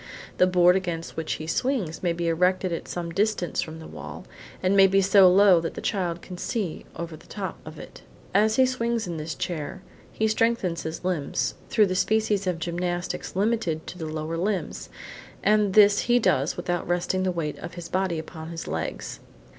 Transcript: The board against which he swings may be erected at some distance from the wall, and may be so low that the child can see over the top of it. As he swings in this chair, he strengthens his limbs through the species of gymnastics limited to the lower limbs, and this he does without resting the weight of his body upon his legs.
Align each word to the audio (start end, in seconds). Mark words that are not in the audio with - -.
The 0.39 0.47
board 0.47 0.75
against 0.75 1.15
which 1.15 1.33
he 1.33 1.45
swings 1.45 2.01
may 2.01 2.11
be 2.11 2.27
erected 2.27 2.73
at 2.73 2.87
some 2.87 3.11
distance 3.11 3.61
from 3.61 3.77
the 3.77 3.85
wall, 3.85 4.25
and 4.63 4.75
may 4.75 4.87
be 4.87 4.99
so 4.99 5.29
low 5.31 5.59
that 5.59 5.75
the 5.75 5.79
child 5.79 6.23
can 6.23 6.39
see 6.39 6.85
over 6.95 7.15
the 7.15 7.27
top 7.27 7.59
of 7.67 7.77
it. 7.77 8.01
As 8.33 8.55
he 8.55 8.65
swings 8.65 9.05
in 9.05 9.17
this 9.17 9.35
chair, 9.35 9.83
he 10.11 10.27
strengthens 10.27 10.81
his 10.81 11.05
limbs 11.05 11.53
through 11.69 11.85
the 11.85 11.93
species 11.93 12.47
of 12.47 12.57
gymnastics 12.57 13.35
limited 13.35 13.85
to 13.85 13.99
the 13.99 14.07
lower 14.07 14.37
limbs, 14.37 14.89
and 15.43 15.75
this 15.75 15.99
he 15.99 16.17
does 16.17 16.57
without 16.57 16.87
resting 16.87 17.21
the 17.21 17.31
weight 17.31 17.59
of 17.59 17.75
his 17.75 17.87
body 17.87 18.17
upon 18.17 18.49
his 18.49 18.67
legs. 18.67 19.19